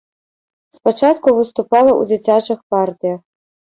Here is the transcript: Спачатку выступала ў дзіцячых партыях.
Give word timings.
Спачатку 0.77 1.35
выступала 1.39 1.91
ў 1.99 2.11
дзіцячых 2.13 2.59
партыях. 2.73 3.19